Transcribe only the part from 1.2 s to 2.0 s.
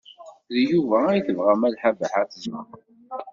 tebɣa Malḥa